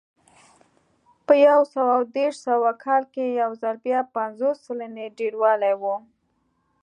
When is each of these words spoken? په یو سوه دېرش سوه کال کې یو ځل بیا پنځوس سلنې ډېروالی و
په 1.25 1.33
یو 1.47 1.61
سوه 1.73 1.93
دېرش 2.15 2.35
سوه 2.47 2.69
کال 2.83 3.03
کې 3.13 3.25
یو 3.41 3.51
ځل 3.61 3.75
بیا 3.85 3.99
پنځوس 4.15 4.57
سلنې 4.65 5.05
ډېروالی 5.17 5.73
و 5.81 5.83